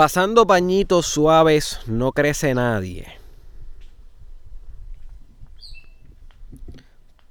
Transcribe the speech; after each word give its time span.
Pasando 0.00 0.46
pañitos 0.46 1.04
suaves 1.04 1.78
no 1.86 2.12
crece 2.12 2.54
nadie. 2.54 3.06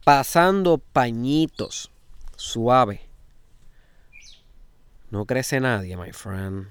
Pasando 0.03 0.77
pañitos 0.77 1.89
suaves 2.35 3.01
no 5.09 5.25
crece 5.25 5.59
nadie, 5.59 5.97
my 5.97 6.11
friend. 6.11 6.67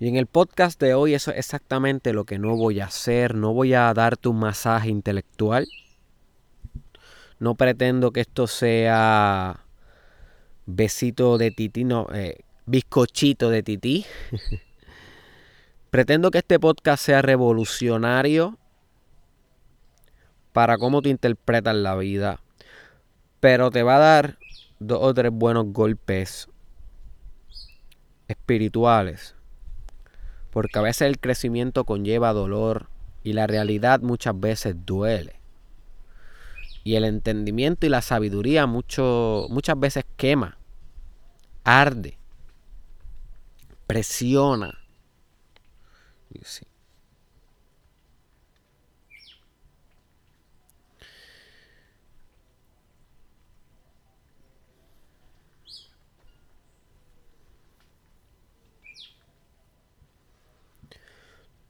Y 0.00 0.08
en 0.08 0.16
el 0.16 0.26
podcast 0.26 0.80
de 0.80 0.94
hoy 0.94 1.12
eso 1.12 1.30
es 1.30 1.36
exactamente 1.36 2.14
lo 2.14 2.24
que 2.24 2.38
no 2.38 2.56
voy 2.56 2.80
a 2.80 2.86
hacer. 2.86 3.34
No 3.34 3.52
voy 3.52 3.74
a 3.74 3.92
darte 3.92 4.30
un 4.30 4.38
masaje 4.38 4.88
intelectual. 4.88 5.68
No 7.38 7.54
pretendo 7.54 8.12
que 8.12 8.22
esto 8.22 8.46
sea 8.46 9.60
besito 10.64 11.36
de 11.36 11.50
titi, 11.50 11.84
no, 11.84 12.06
eh, 12.14 12.43
bizcochito 12.66 13.50
de 13.50 13.62
tití. 13.62 14.06
Pretendo 15.90 16.30
que 16.30 16.38
este 16.38 16.58
podcast 16.58 17.04
sea 17.04 17.22
revolucionario 17.22 18.58
para 20.52 20.76
cómo 20.78 21.02
te 21.02 21.08
interpretas 21.08 21.74
la 21.74 21.96
vida, 21.96 22.40
pero 23.40 23.70
te 23.70 23.82
va 23.82 23.96
a 23.96 24.00
dar 24.00 24.38
dos 24.78 24.98
o 25.02 25.14
tres 25.14 25.30
buenos 25.32 25.66
golpes 25.66 26.48
espirituales, 28.28 29.34
porque 30.50 30.78
a 30.78 30.82
veces 30.82 31.02
el 31.02 31.18
crecimiento 31.18 31.84
conlleva 31.84 32.32
dolor 32.32 32.88
y 33.22 33.32
la 33.32 33.46
realidad 33.46 34.00
muchas 34.00 34.38
veces 34.38 34.74
duele. 34.84 35.40
Y 36.82 36.96
el 36.96 37.04
entendimiento 37.04 37.86
y 37.86 37.88
la 37.88 38.02
sabiduría 38.02 38.66
mucho, 38.66 39.46
muchas 39.48 39.78
veces 39.78 40.04
quema, 40.16 40.58
arde 41.64 42.18
presiona. 43.86 44.78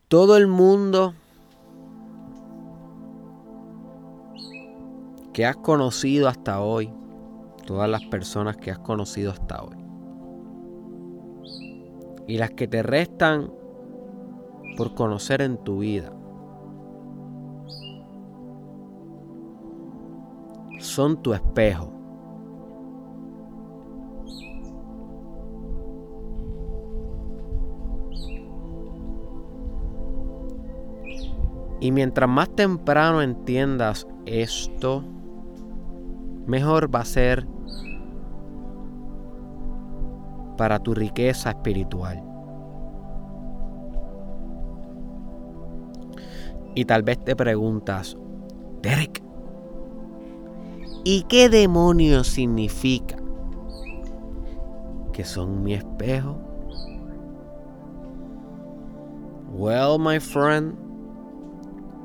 Todo 0.09 0.37
el 0.37 0.47
mundo 0.47 1.13
que 5.33 5.45
has 5.45 5.57
conocido 5.57 6.29
hasta 6.29 6.61
hoy, 6.61 6.93
todas 7.67 7.91
las 7.91 8.05
personas 8.05 8.57
que 8.57 8.71
has 8.71 8.79
conocido 8.79 9.33
hasta 9.33 9.61
hoy, 9.63 9.84
y 12.27 12.39
las 12.39 12.51
que 12.51 12.67
te 12.67 12.83
restan 12.83 13.53
por 14.77 14.95
conocer 14.95 15.43
en 15.43 15.59
tu 15.59 15.79
vida. 15.79 16.13
Son 20.79 21.23
tu 21.23 21.33
espejo. 21.33 21.95
Y 31.81 31.93
mientras 31.93 32.31
más 32.31 32.49
temprano 32.49 33.21
entiendas 33.21 34.09
esto, 34.25 35.05
mejor 36.47 36.95
va 36.95 37.01
a 37.01 37.05
ser 37.05 37.47
para 40.57 40.79
tu 40.79 40.95
riqueza 40.95 41.51
espiritual. 41.51 42.23
Y 46.75 46.85
tal 46.85 47.03
vez 47.03 47.23
te 47.25 47.37
preguntas, 47.37 48.17
Derek, 48.83 49.23
¿y 51.05 51.23
qué 51.25 51.49
demonios 51.49 52.27
significa? 52.27 53.17
¿Que 55.13 55.25
son 55.25 55.63
mi 55.63 55.75
espejo? 55.75 56.37
Well, 59.53 59.99
my 60.01 60.19
friend, 60.19 60.75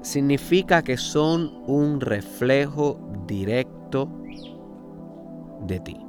significa 0.03 0.83
que 0.83 0.97
son 0.97 1.51
un 1.65 1.99
reflejo 1.99 2.99
directo 3.25 4.07
de 5.65 5.79
ti. 5.79 6.08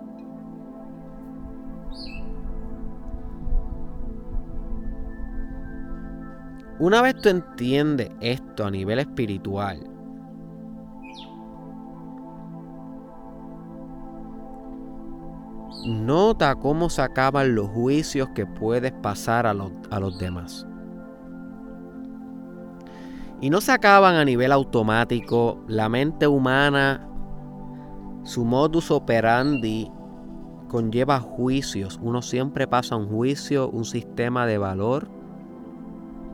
Una 6.81 7.03
vez 7.03 7.15
tú 7.21 7.29
entiendes 7.29 8.11
esto 8.23 8.65
a 8.65 8.71
nivel 8.71 9.01
espiritual, 9.01 9.87
nota 15.85 16.55
cómo 16.55 16.89
se 16.89 17.03
acaban 17.03 17.55
los 17.55 17.69
juicios 17.69 18.31
que 18.35 18.47
puedes 18.47 18.93
pasar 18.93 19.47
a 19.47 19.51
a 19.51 20.01
los 20.01 20.19
demás. 20.19 20.67
Y 23.43 23.51
no 23.51 23.61
se 23.61 23.73
acaban 23.73 24.15
a 24.15 24.25
nivel 24.25 24.51
automático. 24.51 25.63
La 25.69 25.91
mente 25.91 26.27
humana, 26.27 27.07
su 28.23 28.43
modus 28.47 28.91
operandi, 28.91 29.93
conlleva 30.69 31.21
juicios. 31.21 32.01
Uno 32.03 32.23
siempre 32.23 32.67
pasa 32.67 32.97
un 32.97 33.07
juicio, 33.07 33.69
un 33.69 33.85
sistema 33.85 34.47
de 34.47 34.57
valor 34.57 35.20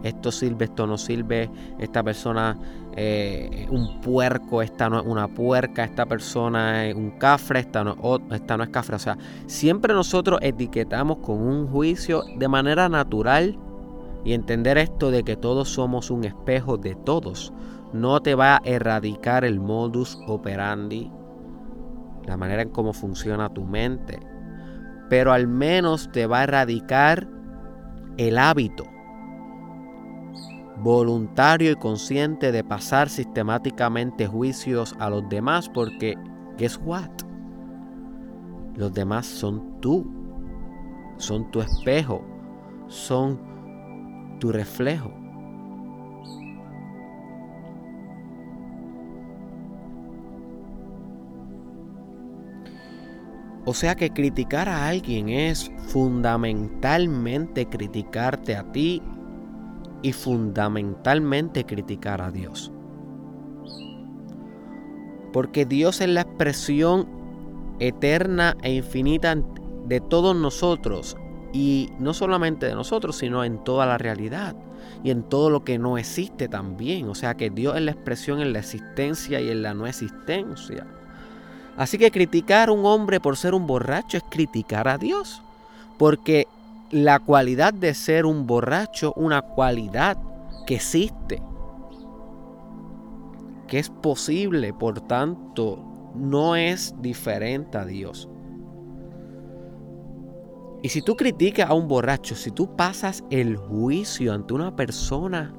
esto 0.03 0.31
sirve, 0.31 0.67
esto 0.67 0.87
no 0.87 0.99
sirve, 0.99 1.51
esta 1.79 2.03
persona 2.03 2.57
eh, 2.97 3.67
un 3.71 4.01
puerco, 4.01 4.63
esta 4.63 4.89
no 4.89 5.01
es 5.01 5.07
una 5.07 5.29
puerca, 5.29 5.85
esta 5.85 6.07
persona 6.07 6.87
es 6.87 6.95
un 6.95 7.11
cafre, 7.13 7.61
esta 7.61 7.85
no, 7.85 7.97
esta 8.31 8.57
no 8.57 8.65
es 8.65 8.71
cafre. 8.71 8.97
O 8.97 8.99
sea, 8.99 9.19
siempre 9.47 9.95
nosotros 9.95 10.39
etiquetamos 10.43 11.19
con 11.19 11.41
un 11.41 11.67
juicio 11.69 12.23
de 12.37 12.49
manera 12.49 12.89
natural 12.89 13.59
y 14.25 14.33
entender 14.33 14.79
esto 14.79 15.11
de 15.11 15.23
que 15.23 15.37
todos 15.37 15.69
somos 15.69 16.11
un 16.11 16.25
espejo 16.25 16.77
de 16.77 16.95
todos. 16.95 17.53
No 17.93 18.21
te 18.21 18.35
va 18.35 18.57
a 18.57 18.61
erradicar 18.65 19.45
el 19.45 19.61
modus 19.61 20.19
operandi, 20.27 21.11
la 22.27 22.37
manera 22.37 22.63
en 22.63 22.71
cómo 22.71 22.93
funciona 22.93 23.49
tu 23.49 23.65
mente, 23.65 24.19
pero 25.09 25.33
al 25.33 25.47
menos 25.47 26.11
te 26.11 26.27
va 26.27 26.41
a 26.41 26.45
erradicar 26.45 27.29
el 28.17 28.39
hábito 28.39 28.96
voluntario 30.79 31.73
y 31.73 31.77
consciente 31.77 32.53
de 32.53 32.63
pasar 32.63 33.09
sistemáticamente 33.09 34.27
juicios 34.27 34.95
a 34.99 35.11
los 35.11 35.29
demás 35.29 35.69
porque, 35.69 36.17
guess 36.59 36.79
what? 36.85 37.11
Los 38.75 38.93
demás 38.93 39.27
son 39.27 39.81
tú, 39.81 40.07
son 41.17 41.51
tu 41.51 41.61
espejo, 41.61 42.23
son 42.89 43.41
tu 44.39 44.53
reflejo. 44.53 45.13
O 53.69 53.75
sea 53.75 53.97
que 53.97 54.11
criticar 54.11 54.69
a 54.69 54.87
alguien 54.87 55.29
es 55.29 55.73
fundamentalmente 55.89 57.67
criticarte 57.67 58.55
a 58.55 58.71
ti 58.71 59.03
y 60.03 60.13
fundamentalmente 60.13 61.65
criticar 61.65 62.21
a 62.21 62.31
Dios. 62.31 62.73
Porque 65.33 65.67
Dios 65.67 66.01
es 66.01 66.09
la 66.09 66.23
expresión 66.23 67.09
eterna 67.79 68.57
e 68.63 68.75
infinita 68.75 69.37
de 69.87 70.01
todos 70.01 70.35
nosotros 70.35 71.17
y 71.53 71.91
no 71.99 72.15
solamente 72.15 72.67
de 72.67 72.75
nosotros, 72.75 73.17
sino 73.17 73.45
en 73.45 73.63
toda 73.63 73.87
la 73.87 73.99
realidad 73.99 74.57
y 75.03 75.11
en 75.11 75.23
todo 75.23 75.51
lo 75.51 75.65
que 75.65 75.79
no 75.79 75.99
existe 75.99 76.49
también. 76.49 77.09
O 77.09 77.15
sea 77.15 77.35
que 77.35 77.51
Dios 77.51 77.77
es 77.77 77.83
la 77.83 77.93
expresión 77.93 78.41
en 78.41 78.53
la 78.53 78.61
existencia 78.61 79.41
y 79.41 79.51
en 79.51 79.63
la 79.63 79.75
no 79.75 79.87
existencia. 79.87 80.87
Así 81.77 81.99
que 81.99 82.11
criticar 82.11 82.69
a 82.69 82.73
un 82.73 82.87
hombre 82.87 83.21
por 83.21 83.37
ser 83.37 83.55
un 83.55 83.67
borracho 83.67 84.17
es 84.17 84.25
criticar 84.31 84.89
a 84.89 84.99
Dios. 84.99 85.43
Porque 85.99 86.47
la 86.91 87.19
cualidad 87.19 87.75
de 87.75 87.95
ser 87.95 88.27
un 88.27 88.47
borracho, 88.47 89.13
una 89.17 89.43
cualidad 89.43 90.17
que 90.67 90.77
existe, 90.77 91.43
que 93.67 93.79
es 93.79 93.91
posible, 93.91 94.73
por 94.73 95.01
tanto, 95.01 96.13
no 96.15 96.57
es 96.57 96.95
diferente 97.01 97.79
a 97.79 97.85
Dios. 97.85 98.29
Y 100.83 100.89
si 100.91 101.03
tú 101.03 101.17
criticas 101.17 101.69
a 101.69 101.75
un 101.75 101.89
borracho, 101.89 102.37
si 102.37 102.53
tú 102.53 102.77
pasas 102.77 103.25
el 103.31 103.57
juicio 103.57 104.33
ante 104.33 104.55
una 104.55 104.77
persona 104.77 105.53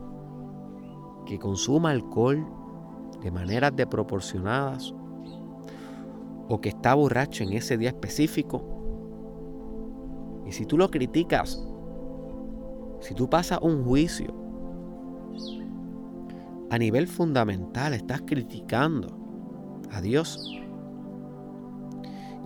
que 1.26 1.38
consuma 1.38 1.92
alcohol 1.92 2.48
de 3.22 3.32
maneras 3.32 3.76
desproporcionadas 3.76 4.94
o 6.48 6.62
que 6.62 6.70
está 6.70 6.94
borracho 6.94 7.44
en 7.44 7.52
ese 7.54 7.78
día 7.78 7.90
específico, 7.90 8.77
y 10.48 10.52
si 10.52 10.66
tú 10.66 10.78
lo 10.78 10.90
criticas 10.90 11.62
Si 13.02 13.14
tú 13.14 13.30
pasas 13.30 13.60
un 13.62 13.84
juicio 13.84 14.34
a 16.70 16.78
nivel 16.78 17.08
fundamental, 17.08 17.94
estás 17.94 18.22
criticando 18.26 19.08
a 19.92 20.02
Dios 20.02 20.52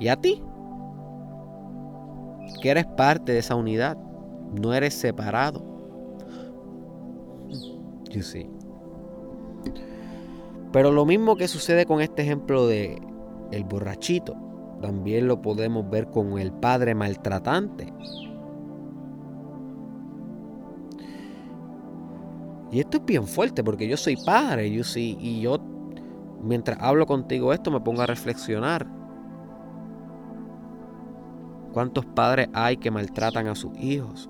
y 0.01 0.07
a 0.07 0.15
ti, 0.15 0.41
que 2.61 2.71
eres 2.71 2.87
parte 2.87 3.33
de 3.33 3.37
esa 3.37 3.55
unidad, 3.55 3.97
no 4.51 4.73
eres 4.73 4.95
separado. 4.95 5.63
You 8.09 8.23
see. 8.23 8.49
Pero 10.71 10.91
lo 10.91 11.05
mismo 11.05 11.35
que 11.35 11.47
sucede 11.47 11.85
con 11.85 12.01
este 12.01 12.23
ejemplo 12.23 12.65
de 12.65 12.99
el 13.51 13.63
borrachito, 13.63 14.35
también 14.81 15.27
lo 15.27 15.41
podemos 15.41 15.89
ver 15.89 16.09
con 16.09 16.37
el 16.39 16.51
padre 16.51 16.95
maltratante. 16.95 17.93
Y 22.71 22.79
esto 22.79 22.97
es 22.97 23.05
bien 23.05 23.27
fuerte 23.27 23.63
porque 23.63 23.87
yo 23.87 23.97
soy 23.97 24.15
padre, 24.15 24.71
yo 24.71 24.83
sí, 24.83 25.17
y 25.19 25.41
yo 25.41 25.59
mientras 26.41 26.77
hablo 26.81 27.05
contigo 27.05 27.53
esto 27.53 27.69
me 27.69 27.81
pongo 27.81 28.01
a 28.01 28.07
reflexionar. 28.07 28.87
¿Cuántos 31.73 32.05
padres 32.05 32.49
hay 32.53 32.77
que 32.77 32.91
maltratan 32.91 33.47
a 33.47 33.55
sus 33.55 33.77
hijos? 33.77 34.29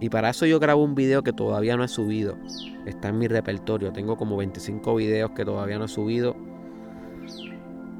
Y 0.00 0.10
para 0.10 0.30
eso 0.30 0.46
yo 0.46 0.60
grabo 0.60 0.84
un 0.84 0.94
video 0.94 1.22
que 1.22 1.32
todavía 1.32 1.76
no 1.76 1.84
he 1.84 1.88
subido. 1.88 2.36
Está 2.86 3.08
en 3.08 3.18
mi 3.18 3.26
repertorio. 3.26 3.92
Tengo 3.92 4.16
como 4.16 4.36
25 4.36 4.94
videos 4.94 5.32
que 5.32 5.44
todavía 5.44 5.78
no 5.78 5.86
he 5.86 5.88
subido. 5.88 6.36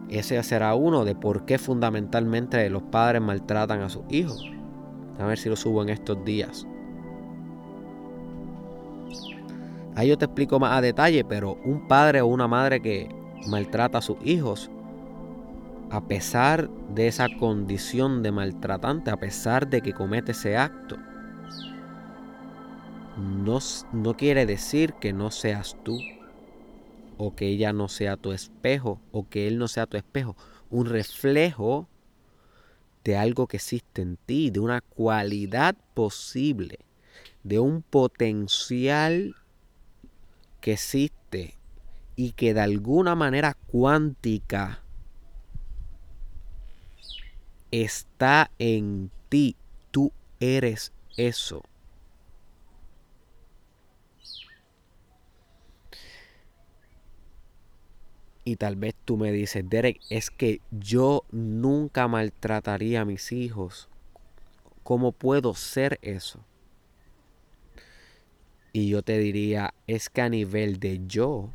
Ese 0.09 0.43
será 0.43 0.75
uno 0.75 1.05
de 1.05 1.15
por 1.15 1.45
qué 1.45 1.59
fundamentalmente 1.59 2.69
los 2.71 2.83
padres 2.83 3.21
maltratan 3.21 3.83
a 3.83 3.91
sus 3.91 4.05
hijos. 4.09 4.45
A 5.19 5.27
ver 5.27 5.39
si 5.39 5.49
lo 5.49 5.57
subo 5.57 5.83
en 5.83 5.91
estos 5.91 6.25
días. 6.25 6.67
Ahí 9.95 10.09
yo 10.09 10.17
te 10.17 10.27
explico 10.27 10.61
más 10.61 10.79
a 10.79 10.81
detalle, 10.81 11.25
pero 11.25 11.59
un 11.65 11.89
padre 11.89 12.21
o 12.21 12.27
una 12.27 12.47
madre 12.47 12.81
que 12.81 13.09
maltrata 13.49 13.99
a 13.99 14.03
sus 14.03 14.17
hijos, 14.23 14.71
a 15.91 16.01
pesar 16.03 16.71
de 16.95 17.09
esa 17.09 17.27
condición 17.39 18.23
de 18.23 18.31
maltratante, 18.31 19.11
a 19.11 19.17
pesar 19.17 19.69
de 19.69 19.81
que 19.81 19.93
comete 19.93 20.33
ese 20.33 20.57
acto, 20.57 20.97
no, 23.17 23.59
no 23.93 24.15
quiere 24.17 24.47
decir 24.47 24.95
que 24.95 25.13
no 25.13 25.31
seas 25.31 25.77
tú, 25.83 25.99
o 27.19 27.35
que 27.35 27.49
ella 27.49 27.73
no 27.73 27.89
sea 27.89 28.17
tu 28.17 28.33
espejo, 28.33 29.01
o 29.13 29.29
que 29.29 29.49
él 29.49 29.59
no 29.59 29.69
sea 29.69 29.87
tu 29.87 29.97
espejo. 29.97 30.37
Un 30.71 30.87
reflejo 30.87 31.89
de 33.05 33.17
algo 33.17 33.47
que 33.47 33.57
existe 33.59 34.03
en 34.03 34.17
ti, 34.17 34.51
de 34.51 34.61
una 34.61 34.81
cualidad 34.81 35.77
posible, 35.95 36.79
de 37.43 37.59
un 37.59 37.83
potencial 37.83 39.35
que 40.61 40.75
existe 40.75 41.55
y 42.17 42.33
que 42.33 42.55
de 42.55 42.61
alguna 42.61 43.15
manera 43.15 43.57
cuántica 43.67 44.83
está 47.71 48.51
en 48.59 49.11
ti. 49.29 49.57
Tú 49.91 50.13
eres 50.41 50.93
eso. 51.17 51.63
Y 58.49 58.57
tal 58.57 58.77
vez 58.77 58.95
tú 59.05 59.19
me 59.19 59.31
dices, 59.31 59.63
Derek, 59.69 60.01
es 60.09 60.31
que 60.31 60.63
yo 60.71 61.27
nunca 61.31 62.09
maltrataría 62.09 63.03
a 63.03 63.05
mis 63.05 63.31
hijos. 63.31 63.91
¿Cómo 64.83 65.13
puedo 65.13 65.53
ser 65.53 65.99
eso? 66.01 66.43
Y 68.73 68.89
yo 68.89 69.03
te 69.03 69.19
diría, 69.19 69.75
es 69.87 70.09
que 70.09 70.23
a 70.23 70.31
nivel 70.31 70.81
de 70.81 71.03
yo 71.07 71.53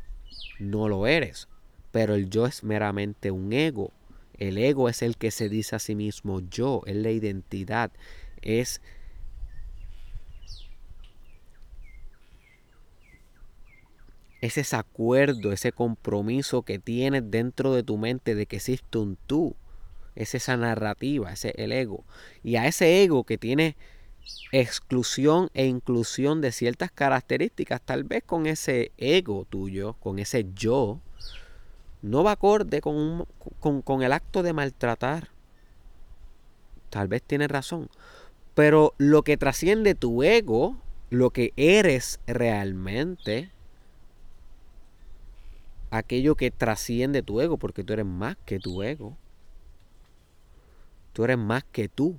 no 0.60 0.88
lo 0.88 1.08
eres, 1.08 1.48
pero 1.90 2.14
el 2.14 2.30
yo 2.30 2.46
es 2.46 2.62
meramente 2.62 3.32
un 3.32 3.52
ego. 3.52 3.90
El 4.38 4.56
ego 4.56 4.88
es 4.88 5.02
el 5.02 5.16
que 5.16 5.32
se 5.32 5.48
dice 5.48 5.74
a 5.74 5.80
sí 5.80 5.96
mismo 5.96 6.42
yo, 6.48 6.82
es 6.86 6.94
la 6.94 7.10
identidad, 7.10 7.90
es 8.40 8.80
es 14.44 14.58
ese 14.58 14.76
acuerdo, 14.76 15.52
ese 15.52 15.72
compromiso 15.72 16.64
que 16.64 16.78
tienes 16.78 17.30
dentro 17.30 17.72
de 17.72 17.82
tu 17.82 17.96
mente 17.96 18.34
de 18.34 18.44
que 18.44 18.56
existe 18.56 18.98
un 18.98 19.16
tú. 19.26 19.56
Es 20.16 20.34
esa 20.34 20.58
narrativa, 20.58 21.32
ese 21.32 21.54
el 21.56 21.72
ego. 21.72 22.04
Y 22.42 22.56
a 22.56 22.66
ese 22.66 23.02
ego 23.02 23.24
que 23.24 23.38
tiene 23.38 23.74
exclusión 24.52 25.48
e 25.54 25.64
inclusión 25.64 26.42
de 26.42 26.52
ciertas 26.52 26.90
características, 26.90 27.80
tal 27.80 28.04
vez 28.04 28.22
con 28.22 28.44
ese 28.44 28.92
ego 28.98 29.46
tuyo, 29.48 29.94
con 29.94 30.18
ese 30.18 30.44
yo, 30.54 31.00
no 32.02 32.22
va 32.22 32.32
acorde 32.32 32.82
con, 32.82 33.26
con, 33.60 33.80
con 33.80 34.02
el 34.02 34.12
acto 34.12 34.42
de 34.42 34.52
maltratar. 34.52 35.30
Tal 36.90 37.08
vez 37.08 37.22
tienes 37.22 37.48
razón. 37.48 37.88
Pero 38.52 38.92
lo 38.98 39.22
que 39.22 39.38
trasciende 39.38 39.94
tu 39.94 40.22
ego, 40.22 40.76
lo 41.08 41.30
que 41.30 41.54
eres 41.56 42.20
realmente, 42.26 43.53
aquello 45.94 46.34
que 46.34 46.50
trasciende 46.50 47.22
tu 47.22 47.40
ego, 47.40 47.56
porque 47.56 47.84
tú 47.84 47.92
eres 47.92 48.06
más 48.06 48.36
que 48.44 48.58
tu 48.58 48.82
ego. 48.82 49.16
Tú 51.12 51.24
eres 51.24 51.38
más 51.38 51.62
que 51.64 51.88
tú. 51.88 52.16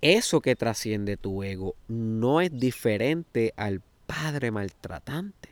Eso 0.00 0.40
que 0.40 0.54
trasciende 0.54 1.16
tu 1.16 1.42
ego 1.42 1.74
no 1.88 2.40
es 2.40 2.56
diferente 2.56 3.52
al 3.56 3.82
padre 4.06 4.50
maltratante. 4.52 5.48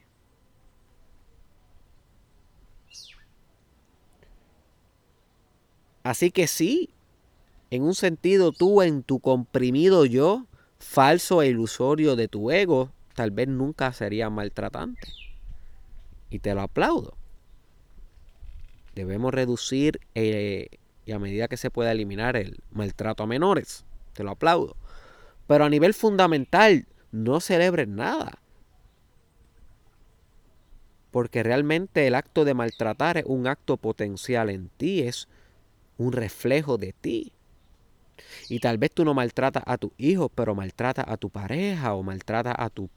Así 6.02 6.30
que 6.30 6.46
sí, 6.46 6.90
en 7.70 7.82
un 7.82 7.94
sentido 7.94 8.52
tú 8.52 8.82
en 8.82 9.02
tu 9.02 9.18
comprimido 9.18 10.06
yo, 10.06 10.46
falso 10.78 11.42
e 11.42 11.48
ilusorio 11.48 12.16
de 12.16 12.26
tu 12.26 12.50
ego, 12.50 12.90
tal 13.14 13.32
vez 13.32 13.48
nunca 13.48 13.92
sería 13.92 14.30
maltratante 14.30 15.29
y 16.30 16.38
te 16.38 16.54
lo 16.54 16.62
aplaudo. 16.62 17.14
Debemos 18.94 19.32
reducir 19.32 20.00
eh, 20.14 20.68
y 21.04 21.12
a 21.12 21.18
medida 21.18 21.48
que 21.48 21.56
se 21.56 21.70
pueda 21.70 21.92
eliminar 21.92 22.36
el 22.36 22.60
maltrato 22.70 23.22
a 23.22 23.26
menores. 23.26 23.84
Te 24.12 24.24
lo 24.24 24.30
aplaudo. 24.30 24.76
Pero 25.46 25.64
a 25.64 25.70
nivel 25.70 25.94
fundamental, 25.94 26.86
no 27.12 27.40
celebres 27.40 27.88
nada. 27.88 28.38
Porque 31.10 31.42
realmente 31.42 32.06
el 32.06 32.14
acto 32.14 32.44
de 32.44 32.54
maltratar 32.54 33.18
es 33.18 33.24
un 33.26 33.46
acto 33.46 33.76
potencial 33.76 34.48
en 34.50 34.68
ti, 34.68 35.00
es 35.00 35.28
un 35.98 36.12
reflejo 36.12 36.78
de 36.78 36.92
ti. 36.92 37.32
Y 38.48 38.60
tal 38.60 38.78
vez 38.78 38.92
tú 38.92 39.04
no 39.04 39.14
maltratas 39.14 39.64
a 39.66 39.78
tus 39.78 39.92
hijos, 39.98 40.30
pero 40.34 40.54
maltratas 40.54 41.06
a 41.08 41.16
tu 41.16 41.30
pareja 41.30 41.94
o 41.94 42.02
maltratas 42.02 42.54
a 42.56 42.70
tu 42.70 42.88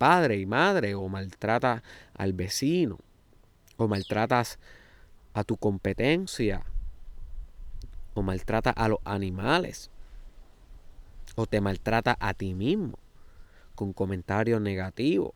padre 0.00 0.38
y 0.38 0.46
madre 0.46 0.94
o 0.94 1.06
maltratas 1.10 1.82
al 2.14 2.32
vecino 2.32 2.98
o 3.76 3.86
maltratas 3.86 4.58
a 5.34 5.44
tu 5.44 5.58
competencia 5.58 6.64
o 8.14 8.22
maltratas 8.22 8.72
a 8.78 8.88
los 8.88 9.00
animales 9.04 9.90
o 11.36 11.44
te 11.44 11.60
maltrata 11.60 12.16
a 12.18 12.32
ti 12.32 12.54
mismo 12.54 12.98
con 13.74 13.92
comentarios 13.92 14.58
negativos, 14.62 15.32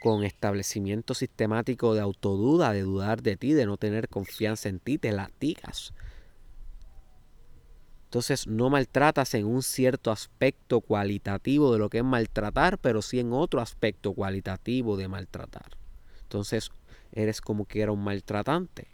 con 0.00 0.24
establecimiento 0.24 1.12
sistemático 1.12 1.94
de 1.94 2.00
autoduda, 2.00 2.72
de 2.72 2.82
dudar 2.82 3.22
de 3.22 3.36
ti, 3.36 3.52
de 3.52 3.66
no 3.66 3.76
tener 3.76 4.08
confianza 4.08 4.70
en 4.70 4.80
ti, 4.80 4.96
te 4.96 5.12
latigas 5.12 5.92
entonces 8.08 8.46
no 8.46 8.70
maltratas 8.70 9.34
en 9.34 9.44
un 9.44 9.62
cierto 9.62 10.10
aspecto 10.10 10.80
cualitativo 10.80 11.74
de 11.74 11.78
lo 11.78 11.90
que 11.90 11.98
es 11.98 12.04
maltratar, 12.04 12.78
pero 12.78 13.02
sí 13.02 13.20
en 13.20 13.34
otro 13.34 13.60
aspecto 13.60 14.14
cualitativo 14.14 14.96
de 14.96 15.08
maltratar. 15.08 15.76
Entonces 16.22 16.70
eres 17.12 17.42
como 17.42 17.66
que 17.66 17.82
era 17.82 17.92
un 17.92 18.02
maltratante. 18.02 18.86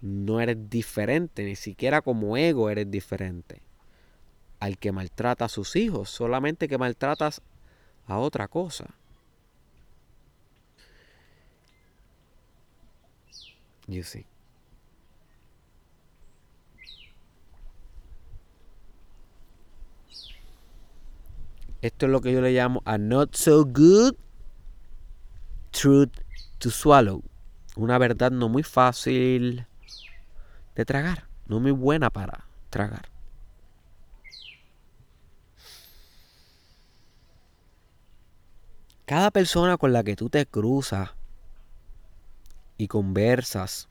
No 0.00 0.40
eres 0.40 0.70
diferente, 0.70 1.44
ni 1.44 1.56
siquiera 1.56 2.00
como 2.00 2.38
ego 2.38 2.70
eres 2.70 2.90
diferente 2.90 3.60
al 4.60 4.78
que 4.78 4.92
maltrata 4.92 5.44
a 5.44 5.50
sus 5.50 5.76
hijos, 5.76 6.08
solamente 6.08 6.68
que 6.68 6.78
maltratas 6.78 7.42
a 8.06 8.16
otra 8.16 8.48
cosa. 8.48 8.94
You 13.86 14.02
see. 14.02 14.24
Esto 21.86 22.06
es 22.06 22.12
lo 22.12 22.20
que 22.20 22.32
yo 22.32 22.40
le 22.40 22.50
llamo 22.50 22.82
a 22.84 22.98
not 22.98 23.36
so 23.36 23.64
good 23.64 24.16
truth 25.70 26.10
to 26.58 26.68
swallow. 26.68 27.22
Una 27.76 27.96
verdad 27.96 28.32
no 28.32 28.48
muy 28.48 28.64
fácil 28.64 29.68
de 30.74 30.84
tragar, 30.84 31.28
no 31.46 31.60
muy 31.60 31.70
buena 31.70 32.10
para 32.10 32.44
tragar. 32.70 33.08
Cada 39.04 39.30
persona 39.30 39.76
con 39.76 39.92
la 39.92 40.02
que 40.02 40.16
tú 40.16 40.28
te 40.28 40.44
cruzas 40.44 41.10
y 42.78 42.88
conversas, 42.88 43.88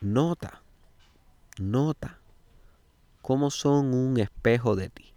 nota, 0.00 0.60
nota 1.56 2.18
cómo 3.22 3.52
son 3.52 3.94
un 3.94 4.18
espejo 4.18 4.74
de 4.74 4.88
ti. 4.88 5.09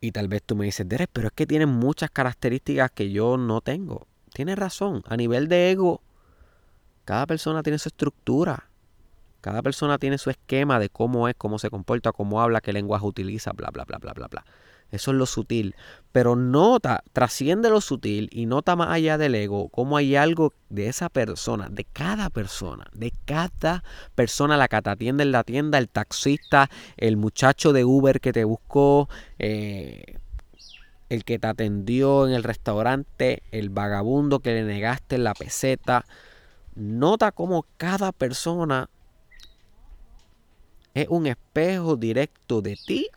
Y 0.00 0.12
tal 0.12 0.28
vez 0.28 0.42
tú 0.42 0.56
me 0.56 0.64
dices, 0.64 0.88
Derek, 0.88 1.10
pero 1.12 1.28
es 1.28 1.32
que 1.34 1.46
tienen 1.46 1.68
muchas 1.68 2.10
características 2.10 2.90
que 2.90 3.10
yo 3.10 3.36
no 3.36 3.60
tengo. 3.60 4.06
Tienes 4.32 4.58
razón. 4.58 5.02
A 5.06 5.16
nivel 5.16 5.48
de 5.48 5.70
ego, 5.70 6.00
cada 7.04 7.26
persona 7.26 7.62
tiene 7.62 7.78
su 7.78 7.88
estructura. 7.88 8.70
Cada 9.40 9.62
persona 9.62 9.98
tiene 9.98 10.18
su 10.18 10.30
esquema 10.30 10.78
de 10.78 10.88
cómo 10.88 11.28
es, 11.28 11.34
cómo 11.36 11.58
se 11.58 11.70
comporta, 11.70 12.12
cómo 12.12 12.40
habla, 12.40 12.60
qué 12.60 12.72
lenguaje 12.72 13.06
utiliza, 13.06 13.52
bla, 13.52 13.70
bla, 13.70 13.84
bla, 13.84 13.98
bla, 13.98 14.12
bla, 14.12 14.28
bla. 14.28 14.44
Eso 14.90 15.10
es 15.12 15.16
lo 15.16 15.26
sutil. 15.26 15.74
Pero 16.12 16.34
nota, 16.34 17.04
trasciende 17.12 17.70
lo 17.70 17.80
sutil 17.80 18.28
y 18.32 18.46
nota 18.46 18.74
más 18.74 18.90
allá 18.90 19.16
del 19.16 19.34
ego 19.36 19.68
cómo 19.68 19.96
hay 19.96 20.16
algo 20.16 20.52
de 20.68 20.88
esa 20.88 21.08
persona, 21.08 21.68
de 21.70 21.84
cada 21.84 22.30
persona, 22.30 22.88
de 22.92 23.12
cada 23.24 23.84
persona, 24.16 24.56
la 24.56 24.68
atiende 24.70 25.22
en 25.22 25.32
la 25.32 25.44
tienda, 25.44 25.78
el 25.78 25.88
taxista, 25.88 26.68
el 26.96 27.16
muchacho 27.16 27.72
de 27.72 27.84
Uber 27.84 28.20
que 28.20 28.32
te 28.32 28.44
buscó, 28.44 29.08
eh, 29.38 30.18
el 31.08 31.24
que 31.24 31.38
te 31.38 31.46
atendió 31.46 32.26
en 32.26 32.34
el 32.34 32.42
restaurante, 32.42 33.42
el 33.52 33.68
vagabundo 33.68 34.40
que 34.40 34.54
le 34.54 34.64
negaste 34.64 35.16
en 35.16 35.24
la 35.24 35.34
peseta. 35.34 36.04
Nota 36.74 37.32
cómo 37.32 37.66
cada 37.76 38.12
persona 38.12 38.88
es 40.94 41.06
un 41.08 41.26
espejo 41.26 41.96
directo 41.96 42.62
de 42.62 42.76
ti 42.76 43.08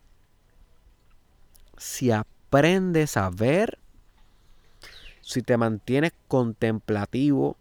si 1.83 2.11
aprendes 2.11 3.17
a 3.17 3.29
ver, 3.29 3.77
si 5.19 5.41
te 5.41 5.57
mantienes 5.57 6.13
contemplativo, 6.29 7.57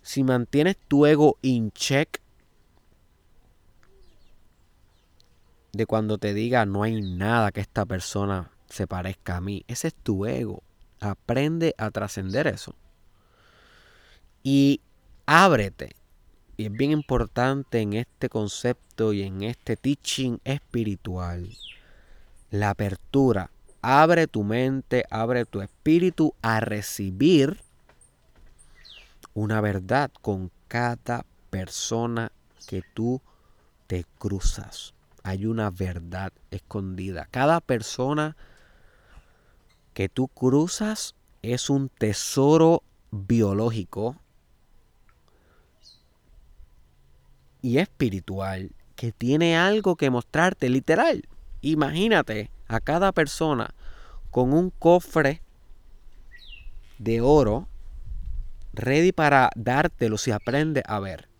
si 0.00 0.24
mantienes 0.24 0.78
tu 0.88 1.04
ego 1.04 1.36
in 1.42 1.72
check, 1.72 2.22
de 5.72 5.84
cuando 5.84 6.16
te 6.16 6.32
diga 6.32 6.64
no 6.64 6.84
hay 6.84 7.02
nada 7.02 7.52
que 7.52 7.60
esta 7.60 7.84
persona 7.84 8.50
se 8.70 8.86
parezca 8.86 9.36
a 9.36 9.40
mí. 9.42 9.62
Ese 9.68 9.88
es 9.88 9.94
tu 9.94 10.24
ego. 10.24 10.62
Aprende 10.98 11.74
a 11.76 11.90
trascender 11.90 12.46
eso. 12.46 12.74
Y 14.42 14.80
ábrete. 15.26 15.96
Y 16.56 16.64
es 16.64 16.72
bien 16.72 16.92
importante 16.92 17.80
en 17.80 17.92
este 17.92 18.30
concepto 18.30 19.12
y 19.12 19.22
en 19.22 19.42
este 19.42 19.76
teaching 19.76 20.38
espiritual 20.44 21.46
la 22.52 22.70
apertura. 22.70 23.50
Abre 23.80 24.28
tu 24.28 24.44
mente, 24.44 25.04
abre 25.10 25.44
tu 25.44 25.62
espíritu 25.62 26.34
a 26.42 26.60
recibir 26.60 27.60
una 29.34 29.60
verdad 29.60 30.12
con 30.20 30.52
cada 30.68 31.24
persona 31.50 32.30
que 32.68 32.82
tú 32.94 33.20
te 33.88 34.04
cruzas. 34.18 34.94
Hay 35.24 35.46
una 35.46 35.70
verdad 35.70 36.32
escondida. 36.50 37.26
Cada 37.30 37.60
persona 37.60 38.36
que 39.94 40.08
tú 40.08 40.28
cruzas 40.28 41.14
es 41.40 41.70
un 41.70 41.88
tesoro 41.88 42.82
biológico 43.10 44.16
y 47.62 47.78
espiritual 47.78 48.72
que 48.94 49.10
tiene 49.10 49.56
algo 49.56 49.96
que 49.96 50.10
mostrarte 50.10 50.68
literal. 50.68 51.24
Imagínate 51.62 52.50
a 52.68 52.80
cada 52.80 53.12
persona 53.12 53.74
con 54.30 54.52
un 54.52 54.70
cofre 54.70 55.42
de 56.98 57.20
oro 57.20 57.68
ready 58.72 59.12
para 59.12 59.50
dártelo 59.54 60.18
si 60.18 60.32
aprende 60.32 60.82
a 60.86 60.98
ver. 60.98 61.31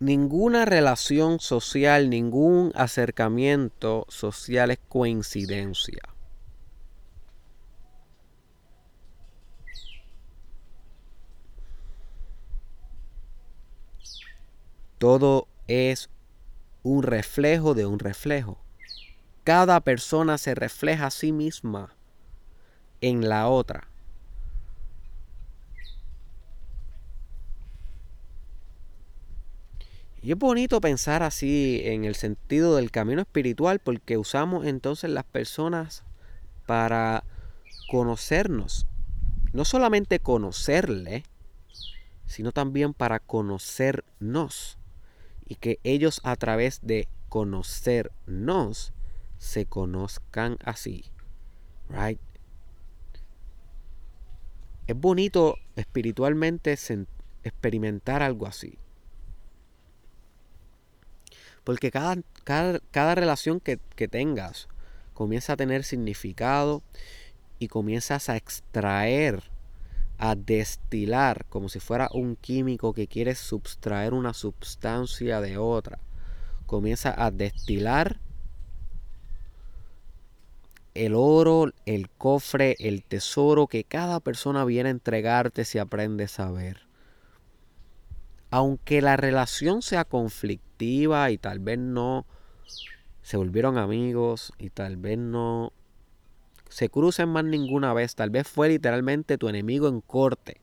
Ninguna 0.00 0.64
relación 0.64 1.40
social, 1.40 2.08
ningún 2.08 2.72
acercamiento 2.74 4.06
social 4.08 4.70
es 4.70 4.78
coincidencia. 4.88 6.00
Todo 14.98 15.48
es 15.66 16.10
un 16.82 17.02
reflejo 17.02 17.74
de 17.74 17.86
un 17.86 17.98
reflejo. 17.98 18.58
Cada 19.44 19.80
persona 19.80 20.38
se 20.38 20.54
refleja 20.54 21.06
a 21.06 21.10
sí 21.10 21.32
misma 21.32 21.94
en 23.00 23.28
la 23.28 23.48
otra. 23.48 23.89
Y 30.22 30.32
es 30.32 30.38
bonito 30.38 30.80
pensar 30.80 31.22
así 31.22 31.80
en 31.84 32.04
el 32.04 32.14
sentido 32.14 32.76
del 32.76 32.90
camino 32.90 33.22
espiritual 33.22 33.78
porque 33.78 34.18
usamos 34.18 34.66
entonces 34.66 35.10
las 35.10 35.24
personas 35.24 36.04
para 36.66 37.24
conocernos. 37.90 38.86
No 39.54 39.64
solamente 39.64 40.20
conocerle, 40.20 41.24
sino 42.26 42.52
también 42.52 42.92
para 42.92 43.18
conocernos. 43.18 44.78
Y 45.46 45.54
que 45.56 45.80
ellos 45.84 46.20
a 46.22 46.36
través 46.36 46.80
de 46.82 47.08
conocernos 47.28 48.92
se 49.38 49.64
conozcan 49.64 50.58
así. 50.64 51.06
Right? 51.88 52.20
Es 54.86 54.96
bonito 54.96 55.56
espiritualmente 55.76 56.76
experimentar 57.42 58.22
algo 58.22 58.46
así. 58.46 58.78
Porque 61.70 61.92
cada, 61.92 62.16
cada, 62.90 63.14
relación 63.14 63.60
que, 63.60 63.78
que 63.94 64.08
tengas 64.08 64.66
comienza 65.14 65.52
a 65.52 65.56
tener 65.56 65.84
significado 65.84 66.82
y 67.60 67.68
comienzas 67.68 68.28
a 68.28 68.36
extraer, 68.36 69.44
a 70.18 70.34
destilar, 70.34 71.44
como 71.48 71.68
si 71.68 71.78
fuera 71.78 72.10
un 72.12 72.34
químico 72.34 72.92
que 72.92 73.06
quiere 73.06 73.36
subtraer 73.36 74.14
una 74.14 74.34
sustancia 74.34 75.40
de 75.40 75.58
otra. 75.58 76.00
Comienza 76.66 77.14
a 77.16 77.30
destilar 77.30 78.18
el 80.94 81.14
oro, 81.14 81.70
el 81.86 82.10
cofre, 82.10 82.74
el 82.80 83.04
tesoro 83.04 83.68
que 83.68 83.84
cada 83.84 84.18
persona 84.18 84.64
viene 84.64 84.88
a 84.88 84.90
entregarte 84.90 85.64
si 85.64 85.78
aprendes 85.78 86.40
a 86.40 86.50
ver. 86.50 86.89
Aunque 88.50 89.00
la 89.00 89.16
relación 89.16 89.82
sea 89.82 90.04
conflictiva, 90.04 91.30
y 91.30 91.38
tal 91.38 91.58
vez 91.58 91.78
no 91.78 92.26
se 93.22 93.36
volvieron 93.36 93.78
amigos 93.78 94.52
y 94.58 94.70
tal 94.70 94.96
vez 94.96 95.18
no 95.18 95.72
se 96.68 96.88
crucen 96.88 97.28
más 97.28 97.44
ninguna 97.44 97.92
vez. 97.92 98.14
Tal 98.14 98.30
vez 98.30 98.48
fue 98.48 98.68
literalmente 98.68 99.38
tu 99.38 99.48
enemigo 99.48 99.88
en 99.88 100.00
corte. 100.00 100.60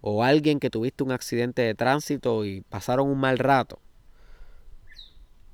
O 0.00 0.22
alguien 0.22 0.60
que 0.60 0.70
tuviste 0.70 1.04
un 1.04 1.12
accidente 1.12 1.62
de 1.62 1.74
tránsito 1.74 2.44
y 2.44 2.60
pasaron 2.62 3.08
un 3.08 3.18
mal 3.18 3.38
rato. 3.38 3.80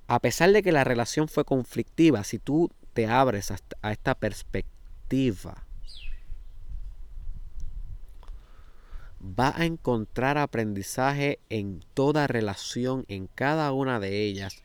A 0.09 0.19
pesar 0.19 0.51
de 0.51 0.63
que 0.63 0.73
la 0.73 0.83
relación 0.83 1.29
fue 1.29 1.45
conflictiva, 1.45 2.25
si 2.25 2.41
tú 2.41 2.71
te 2.93 3.07
abres 3.07 3.53
a 3.53 3.93
esta 3.93 4.17
perspectiva 4.17 5.65
va 9.23 9.53
a 9.57 9.67
encontrar 9.67 10.39
aprendizaje 10.39 11.41
en 11.50 11.85
toda 11.95 12.27
relación, 12.27 13.05
en 13.09 13.27
cada 13.27 13.73
una 13.73 14.00
de 14.00 14.25
ellas, 14.25 14.62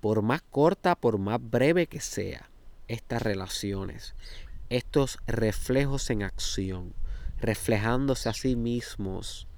por 0.00 0.22
más 0.22 0.42
corta, 0.42 0.94
por 0.94 1.18
más 1.18 1.40
breve 1.40 1.86
que 1.86 2.00
sea, 2.00 2.50
estas 2.88 3.22
relaciones, 3.22 4.14
estos 4.68 5.18
reflejos 5.26 6.10
en 6.10 6.22
acción, 6.22 6.94
reflejándose 7.40 8.28
a 8.28 8.32
sí 8.32 8.56
mismos 8.56 9.48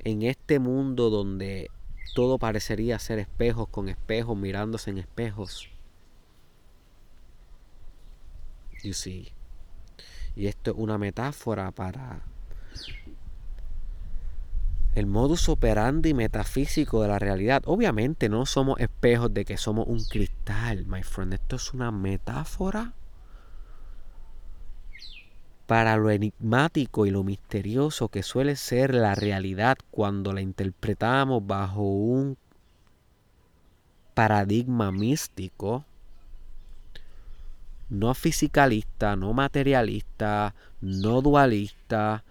en 0.00 0.22
este 0.22 0.58
mundo 0.58 1.08
donde 1.08 1.70
todo 2.14 2.38
parecería 2.38 2.98
ser 2.98 3.18
espejos 3.18 3.68
con 3.68 3.88
espejos, 3.88 4.36
mirándose 4.36 4.90
en 4.90 4.98
espejos. 4.98 5.70
Y 8.82 8.92
sí, 8.92 9.32
y 10.36 10.46
esto 10.46 10.72
es 10.72 10.76
una 10.76 10.98
metáfora 10.98 11.70
para 11.70 12.22
el 14.94 15.06
modus 15.06 15.48
operandi 15.48 16.14
metafísico 16.14 17.02
de 17.02 17.08
la 17.08 17.18
realidad. 17.18 17.62
Obviamente 17.66 18.28
no 18.28 18.46
somos 18.46 18.78
espejos 18.78 19.34
de 19.34 19.44
que 19.44 19.56
somos 19.56 19.86
un 19.88 20.02
cristal, 20.04 20.86
my 20.86 21.02
friend. 21.02 21.34
Esto 21.34 21.56
es 21.56 21.74
una 21.74 21.90
metáfora 21.90 22.92
para 25.66 25.96
lo 25.96 26.10
enigmático 26.10 27.06
y 27.06 27.10
lo 27.10 27.24
misterioso 27.24 28.08
que 28.08 28.22
suele 28.22 28.54
ser 28.54 28.94
la 28.94 29.14
realidad 29.14 29.78
cuando 29.90 30.32
la 30.32 30.42
interpretamos 30.42 31.44
bajo 31.44 31.82
un 31.82 32.36
paradigma 34.12 34.92
místico, 34.92 35.84
no 37.88 38.14
fisicalista, 38.14 39.16
no 39.16 39.32
materialista, 39.32 40.54
no 40.80 41.20
dualista, 41.20 42.22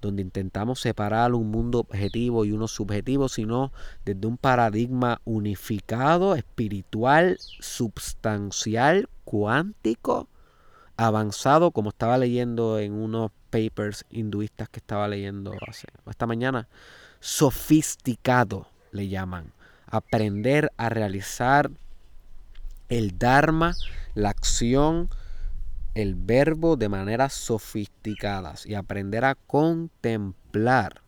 donde 0.00 0.22
intentamos 0.22 0.80
separar 0.80 1.34
un 1.34 1.50
mundo 1.50 1.80
objetivo 1.80 2.44
y 2.44 2.52
uno 2.52 2.68
subjetivo, 2.68 3.28
sino 3.28 3.72
desde 4.04 4.26
un 4.26 4.36
paradigma 4.36 5.20
unificado, 5.24 6.34
espiritual, 6.34 7.38
substancial, 7.38 9.08
cuántico, 9.24 10.28
avanzado, 10.96 11.70
como 11.70 11.90
estaba 11.90 12.18
leyendo 12.18 12.78
en 12.78 12.92
unos 12.92 13.30
papers 13.50 14.04
hinduistas 14.10 14.68
que 14.68 14.78
estaba 14.78 15.08
leyendo 15.08 15.52
hace, 15.66 15.88
esta 16.08 16.26
mañana, 16.26 16.68
sofisticado 17.20 18.68
le 18.92 19.08
llaman. 19.08 19.52
Aprender 19.86 20.70
a 20.76 20.88
realizar 20.88 21.70
el 22.88 23.18
Dharma, 23.18 23.74
la 24.14 24.30
acción, 24.30 25.08
el 25.94 26.14
verbo 26.14 26.76
de 26.76 26.88
maneras 26.88 27.32
sofisticadas 27.32 28.66
y 28.66 28.74
aprender 28.74 29.24
a 29.24 29.34
contemplar 29.34 31.02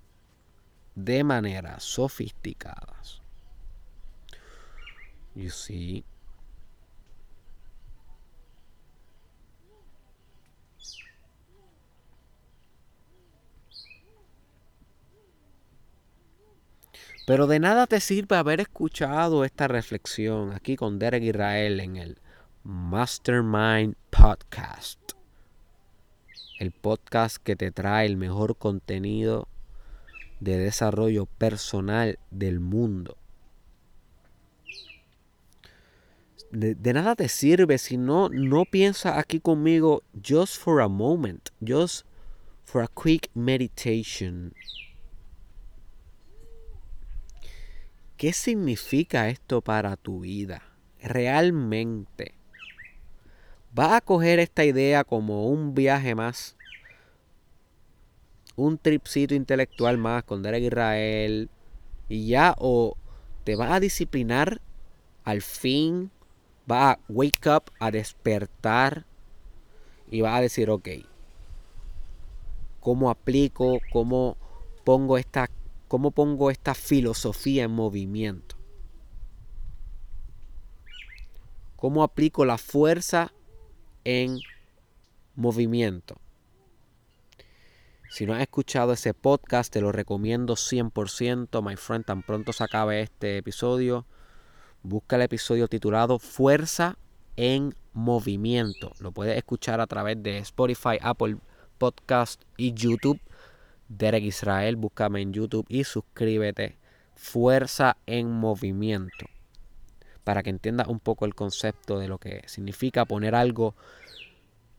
de 0.94 1.24
maneras 1.24 1.82
sofisticadas. 1.84 3.22
You 5.34 5.50
see. 5.50 6.04
Pero 17.24 17.46
de 17.46 17.60
nada 17.60 17.86
te 17.86 18.00
sirve 18.00 18.36
haber 18.36 18.60
escuchado 18.60 19.44
esta 19.44 19.68
reflexión 19.68 20.52
aquí 20.52 20.76
con 20.76 20.98
Derek 20.98 21.22
Israel 21.22 21.78
en 21.78 21.96
el 21.96 22.18
Mastermind 22.64 23.96
Podcast. 24.10 25.00
El 26.60 26.70
podcast 26.70 27.38
que 27.38 27.56
te 27.56 27.72
trae 27.72 28.06
el 28.06 28.16
mejor 28.16 28.56
contenido 28.56 29.48
de 30.38 30.58
desarrollo 30.58 31.26
personal 31.26 32.20
del 32.30 32.60
mundo. 32.60 33.16
De, 36.52 36.76
nada 36.92 37.16
te 37.16 37.28
sirve 37.28 37.78
si 37.78 37.96
no, 37.96 38.28
no 38.28 38.64
piensas 38.64 39.18
aquí 39.18 39.40
conmigo 39.40 40.04
just 40.22 40.56
for 40.56 40.82
a 40.82 40.88
moment, 40.88 41.48
just 41.60 42.06
for 42.64 42.84
a 42.84 42.88
quick 42.88 43.28
meditation. 43.34 44.54
¿Qué 48.16 48.32
significa 48.32 49.28
esto 49.28 49.62
para 49.62 49.96
tu 49.96 50.20
vida? 50.20 50.62
Realmente. 51.00 52.41
¿Vas 53.74 53.92
a 53.92 54.00
coger 54.02 54.38
esta 54.38 54.66
idea 54.66 55.02
como 55.02 55.46
un 55.46 55.74
viaje 55.74 56.14
más? 56.14 56.56
Un 58.54 58.76
tripcito 58.76 59.34
intelectual 59.34 59.96
más 59.96 60.24
con 60.24 60.42
Derek 60.42 60.64
Israel. 60.64 61.48
Y 62.10 62.26
ya, 62.28 62.54
o 62.58 62.98
te 63.44 63.56
vas 63.56 63.72
a 63.72 63.80
disciplinar 63.80 64.60
al 65.24 65.40
fin. 65.40 66.10
Vas 66.66 66.96
a 66.96 67.00
wake 67.08 67.48
up, 67.48 67.72
a 67.78 67.90
despertar. 67.90 69.06
Y 70.10 70.20
vas 70.20 70.36
a 70.36 70.42
decir, 70.42 70.68
ok. 70.68 70.88
¿Cómo 72.80 73.08
aplico? 73.08 73.78
¿Cómo 73.90 74.36
pongo 74.84 75.16
esta, 75.16 75.48
cómo 75.88 76.10
pongo 76.10 76.50
esta 76.50 76.74
filosofía 76.74 77.64
en 77.64 77.70
movimiento? 77.70 78.54
¿Cómo 81.76 82.02
aplico 82.02 82.44
la 82.44 82.58
fuerza 82.58 83.32
en 84.04 84.38
movimiento. 85.34 86.16
Si 88.10 88.26
no 88.26 88.34
has 88.34 88.42
escuchado 88.42 88.92
ese 88.92 89.14
podcast, 89.14 89.72
te 89.72 89.80
lo 89.80 89.90
recomiendo 89.90 90.54
100%. 90.54 91.62
My 91.62 91.76
friend, 91.76 92.04
tan 92.04 92.22
pronto 92.22 92.52
se 92.52 92.62
acabe 92.62 93.00
este 93.00 93.38
episodio, 93.38 94.04
busca 94.82 95.16
el 95.16 95.22
episodio 95.22 95.66
titulado 95.66 96.18
Fuerza 96.18 96.98
en 97.36 97.74
Movimiento. 97.94 98.92
Lo 99.00 99.12
puedes 99.12 99.36
escuchar 99.38 99.80
a 99.80 99.86
través 99.86 100.22
de 100.22 100.38
Spotify, 100.38 100.98
Apple 101.00 101.38
Podcast 101.78 102.42
y 102.56 102.74
YouTube. 102.74 103.20
Derek 103.88 104.24
Israel, 104.24 104.76
búscame 104.76 105.22
en 105.22 105.32
YouTube 105.32 105.66
y 105.68 105.84
suscríbete. 105.84 106.76
Fuerza 107.14 107.96
en 108.06 108.30
Movimiento 108.30 109.26
para 110.24 110.42
que 110.42 110.50
entiendas 110.50 110.88
un 110.88 111.00
poco 111.00 111.24
el 111.24 111.34
concepto 111.34 111.98
de 111.98 112.08
lo 112.08 112.18
que 112.18 112.42
significa 112.46 113.04
poner 113.04 113.34
algo 113.34 113.74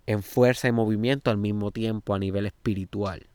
en 0.06 0.24
fuerza 0.24 0.68
y 0.68 0.72
movimiento 0.72 1.32
al 1.32 1.38
mismo 1.38 1.72
tiempo 1.72 2.14
a 2.14 2.20
nivel 2.20 2.46
espiritual. 2.46 3.28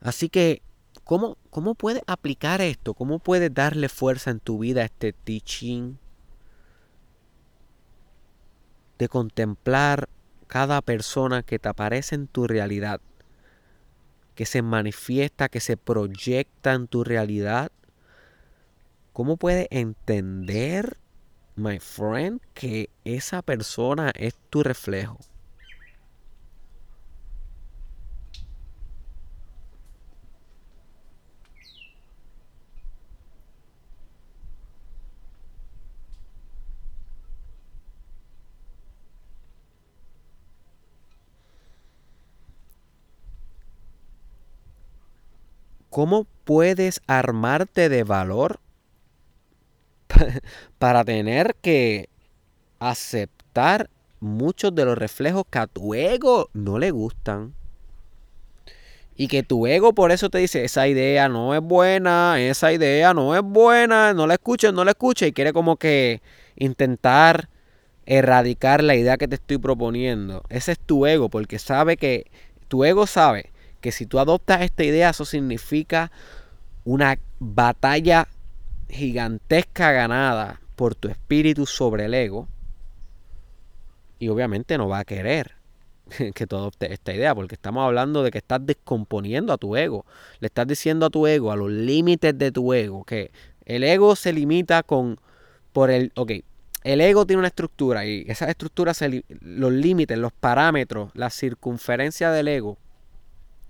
Así 0.00 0.28
que, 0.28 0.62
¿cómo, 1.04 1.36
cómo 1.50 1.74
puedes 1.74 2.02
aplicar 2.06 2.60
esto? 2.60 2.94
¿Cómo 2.94 3.18
puedes 3.18 3.52
darle 3.52 3.88
fuerza 3.88 4.30
en 4.30 4.38
tu 4.40 4.58
vida 4.58 4.82
a 4.82 4.84
este 4.84 5.12
teaching? 5.12 5.98
De 8.98 9.08
contemplar 9.08 10.08
cada 10.46 10.80
persona 10.82 11.42
que 11.42 11.58
te 11.58 11.68
aparece 11.68 12.14
en 12.14 12.26
tu 12.26 12.46
realidad 12.46 13.00
que 14.38 14.46
se 14.46 14.62
manifiesta, 14.62 15.48
que 15.48 15.58
se 15.58 15.76
proyecta 15.76 16.72
en 16.72 16.86
tu 16.86 17.02
realidad, 17.02 17.72
¿cómo 19.12 19.36
puedes 19.36 19.66
entender, 19.72 20.96
my 21.56 21.80
friend, 21.80 22.40
que 22.54 22.88
esa 23.02 23.42
persona 23.42 24.12
es 24.14 24.36
tu 24.48 24.62
reflejo? 24.62 25.18
¿Cómo 45.98 46.28
puedes 46.44 47.00
armarte 47.08 47.88
de 47.88 48.04
valor 48.04 48.60
para 50.78 51.04
tener 51.04 51.56
que 51.60 52.08
aceptar 52.78 53.90
muchos 54.20 54.72
de 54.76 54.84
los 54.84 54.96
reflejos 54.96 55.42
que 55.50 55.58
a 55.58 55.66
tu 55.66 55.94
ego 55.94 56.50
no 56.52 56.78
le 56.78 56.92
gustan? 56.92 57.52
Y 59.16 59.26
que 59.26 59.42
tu 59.42 59.66
ego 59.66 59.92
por 59.92 60.12
eso 60.12 60.30
te 60.30 60.38
dice, 60.38 60.64
esa 60.64 60.86
idea 60.86 61.28
no 61.28 61.52
es 61.52 61.60
buena, 61.60 62.40
esa 62.40 62.72
idea 62.72 63.12
no 63.12 63.34
es 63.34 63.42
buena, 63.42 64.14
no 64.14 64.28
la 64.28 64.34
escuches, 64.34 64.72
no 64.72 64.84
la 64.84 64.92
escuches. 64.92 65.30
Y 65.30 65.32
quiere 65.32 65.52
como 65.52 65.78
que 65.78 66.22
intentar 66.54 67.48
erradicar 68.06 68.84
la 68.84 68.94
idea 68.94 69.16
que 69.16 69.26
te 69.26 69.34
estoy 69.34 69.58
proponiendo. 69.58 70.44
Ese 70.48 70.70
es 70.70 70.78
tu 70.78 71.06
ego, 71.06 71.28
porque 71.28 71.58
sabe 71.58 71.96
que, 71.96 72.30
tu 72.68 72.84
ego 72.84 73.08
sabe 73.08 73.50
que 73.80 73.92
si 73.92 74.06
tú 74.06 74.18
adoptas 74.18 74.62
esta 74.62 74.84
idea, 74.84 75.10
eso 75.10 75.24
significa 75.24 76.10
una 76.84 77.18
batalla 77.38 78.28
gigantesca 78.88 79.92
ganada 79.92 80.60
por 80.76 80.94
tu 80.94 81.08
espíritu 81.08 81.66
sobre 81.66 82.06
el 82.06 82.14
ego. 82.14 82.48
Y 84.18 84.28
obviamente 84.28 84.78
no 84.78 84.88
va 84.88 85.00
a 85.00 85.04
querer 85.04 85.52
que 86.34 86.46
tú 86.46 86.56
adoptes 86.56 86.90
esta 86.90 87.14
idea, 87.14 87.34
porque 87.34 87.54
estamos 87.54 87.84
hablando 87.84 88.22
de 88.22 88.30
que 88.30 88.38
estás 88.38 88.64
descomponiendo 88.64 89.52
a 89.52 89.58
tu 89.58 89.76
ego. 89.76 90.04
Le 90.40 90.46
estás 90.46 90.66
diciendo 90.66 91.06
a 91.06 91.10
tu 91.10 91.26
ego, 91.26 91.52
a 91.52 91.56
los 91.56 91.70
límites 91.70 92.36
de 92.36 92.50
tu 92.50 92.72
ego, 92.72 93.04
que 93.04 93.30
el 93.64 93.84
ego 93.84 94.16
se 94.16 94.32
limita 94.32 94.82
con, 94.82 95.20
por 95.72 95.90
el, 95.90 96.10
ok, 96.16 96.32
el 96.84 97.00
ego 97.00 97.26
tiene 97.26 97.38
una 97.40 97.48
estructura 97.48 98.06
y 98.06 98.24
esa 98.28 98.48
estructura, 98.48 98.92
los 99.40 99.72
límites, 99.72 100.16
los 100.16 100.32
parámetros, 100.32 101.10
la 101.14 101.28
circunferencia 101.30 102.30
del 102.30 102.48
ego 102.48 102.78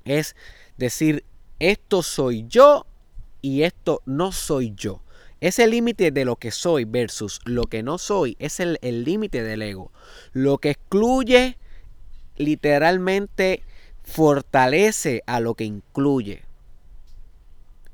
es 0.09 0.37
decir, 0.77 1.25
esto 1.59 2.03
soy 2.03 2.47
yo 2.49 2.87
y 3.42 3.62
esto 3.62 4.03
no 4.07 4.33
soy 4.33 4.75
yo. 4.77 5.03
Ese 5.40 5.66
límite 5.68 6.11
de 6.11 6.25
lo 6.25 6.37
que 6.37 6.51
soy 6.51 6.85
versus 6.85 7.40
lo 7.44 7.64
que 7.64 7.83
no 7.83 7.99
soy 7.99 8.37
es 8.40 8.59
el 8.59 8.79
límite 9.05 9.42
del 9.42 9.62
ego. 9.62 9.92
Lo 10.33 10.59
que 10.59 10.71
excluye 10.71 11.57
literalmente 12.37 13.62
fortalece 14.03 15.23
a 15.27 15.38
lo 15.40 15.55
que 15.55 15.64
incluye. 15.64 16.42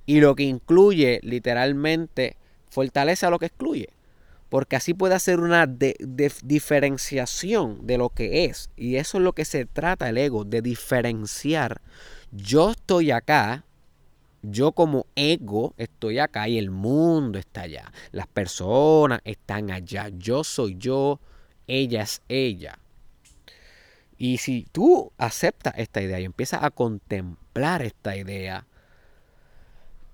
Y 0.07 0.21
lo 0.21 0.35
que 0.37 0.45
incluye 0.45 1.21
literalmente 1.23 2.37
fortalece 2.71 3.27
a 3.27 3.31
lo 3.31 3.39
que 3.39 3.47
excluye. 3.47 3.89
Porque 4.55 4.77
así 4.77 4.95
puede 4.95 5.17
hacer 5.17 5.41
una 5.41 5.67
diferenciación 5.67 7.85
de 7.89 7.99
lo 7.99 8.11
que 8.11 8.45
es. 8.45 8.71
Y 8.77 8.99
eso 8.99 9.19
es 9.19 9.25
lo 9.25 9.33
que 9.33 9.45
se 9.45 9.67
trata 9.67 10.09
el 10.09 10.17
ego, 10.17 10.45
de 10.45 10.63
diferenciar. 10.63 11.81
Yo 12.31 12.71
estoy 12.71 13.11
acá, 13.11 13.65
yo 14.43 14.71
como 14.71 15.07
ego 15.17 15.75
estoy 15.77 16.21
acá 16.21 16.47
y 16.47 16.57
el 16.57 16.71
mundo 16.71 17.41
está 17.41 17.63
allá. 17.63 17.91
Las 18.13 18.29
personas 18.29 19.23
están 19.25 19.73
allá. 19.73 20.09
Yo 20.17 20.45
soy 20.45 20.77
yo, 20.79 21.19
ella 21.67 22.03
es 22.03 22.23
ella. 22.29 22.79
Y 24.17 24.39
si 24.39 24.69
tú 24.71 25.11
aceptas 25.19 25.75
esta 25.79 26.01
idea 26.01 26.21
y 26.21 26.27
empiezas 26.27 26.63
a 26.63 26.71
contemplar 26.71 27.83
esta 27.83 28.17
idea, 28.17 28.69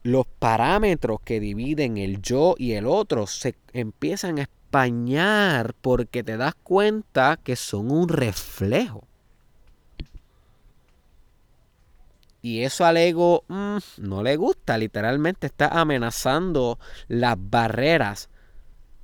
los 0.02 0.26
parámetros 0.26 1.20
que 1.24 1.40
dividen 1.40 1.98
el 1.98 2.22
yo 2.22 2.54
y 2.58 2.72
el 2.72 2.86
otro 2.86 3.26
se 3.26 3.54
empiezan 3.72 4.38
a 4.38 4.42
españar 4.42 5.74
porque 5.80 6.22
te 6.22 6.36
das 6.36 6.54
cuenta 6.54 7.38
que 7.42 7.56
son 7.56 7.90
un 7.90 8.08
reflejo. 8.08 9.04
Y 12.42 12.62
eso 12.62 12.86
al 12.86 12.96
ego 12.96 13.44
mm, 13.48 13.78
no 13.98 14.22
le 14.22 14.36
gusta, 14.36 14.78
literalmente 14.78 15.46
está 15.46 15.68
amenazando 15.68 16.78
las 17.08 17.36
barreras, 17.38 18.30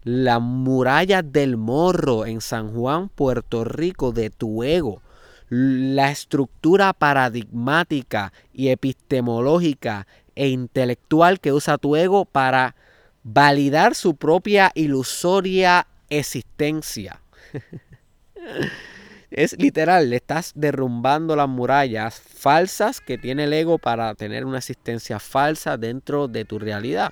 las 0.05 0.41
murallas 0.41 1.25
del 1.33 1.57
morro 1.57 2.25
en 2.25 2.41
San 2.41 2.73
Juan, 2.73 3.09
Puerto 3.11 3.65
Rico, 3.65 4.13
de 4.13 4.31
tu 4.31 4.63
ego. 4.63 5.03
La 5.49 6.11
estructura 6.11 6.93
paradigmática 6.93 8.33
y 8.53 8.69
epistemológica 8.69 10.07
e 10.37 10.49
intelectual 10.49 11.41
que 11.41 11.53
usa 11.53 11.79
tu 11.79 11.97
ego 11.97 12.25
para 12.25 12.77
validar 13.25 13.97
su 13.97 14.15
propia 14.15 14.71
ilusoria 14.75 15.89
existencia. 16.09 17.21
Es 19.31 19.59
literal, 19.59 20.09
le 20.09 20.17
estás 20.17 20.53
derrumbando 20.55 21.35
las 21.35 21.49
murallas 21.49 22.21
falsas 22.21 23.01
que 23.01 23.19
tiene 23.19 23.45
el 23.45 23.53
ego 23.53 23.77
para 23.77 24.15
tener 24.15 24.45
una 24.45 24.59
existencia 24.59 25.19
falsa 25.19 25.77
dentro 25.77 26.29
de 26.29 26.45
tu 26.45 26.61
realidad. 26.61 27.11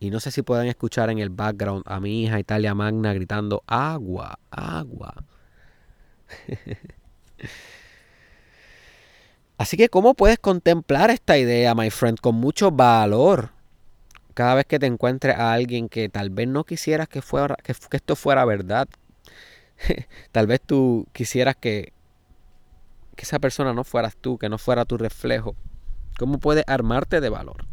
Y 0.00 0.10
no 0.10 0.18
sé 0.18 0.30
si 0.30 0.42
pueden 0.42 0.66
escuchar 0.66 1.10
en 1.10 1.18
el 1.18 1.30
background 1.30 1.84
a 1.86 2.00
mi 2.00 2.24
hija 2.24 2.40
Italia 2.40 2.74
Magna 2.74 3.12
gritando 3.12 3.62
agua, 3.66 4.38
agua. 4.50 5.24
Así 9.56 9.76
que, 9.76 9.88
¿cómo 9.88 10.14
puedes 10.14 10.38
contemplar 10.38 11.10
esta 11.10 11.38
idea, 11.38 11.74
my 11.74 11.90
friend, 11.90 12.18
con 12.20 12.34
mucho 12.34 12.70
valor? 12.70 13.54
cada 14.34 14.56
vez 14.56 14.66
que 14.66 14.78
te 14.78 14.86
encuentres 14.86 15.36
a 15.36 15.52
alguien 15.52 15.88
que 15.88 16.08
tal 16.08 16.28
vez 16.30 16.48
no 16.48 16.64
quisieras 16.64 17.08
que, 17.08 17.22
fuera, 17.22 17.56
que, 17.62 17.72
esto 17.72 18.16
fuera 18.16 18.44
verdad, 18.44 18.88
tal 20.32 20.46
vez 20.48 20.60
tú 20.60 21.06
quisieras 21.12 21.56
que, 21.56 21.92
esa 23.16 23.38
persona 23.38 23.72
no 23.72 23.84
fueras 23.84 24.16
tú, 24.16 24.36
que 24.36 24.50
no 24.50 24.58
fuera 24.58 24.84
tu 24.84 24.98
reflejo, 24.98 25.56
¿cómo 26.18 26.38
puedes 26.38 26.64
armarte 26.66 27.22
de 27.22 27.30
valor? 27.30 27.64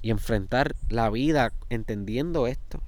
Y 0.00 0.10
enfrentar 0.10 0.74
la 0.88 1.10
vida 1.10 1.52
entendiendo 1.68 2.46
esto. 2.46 2.80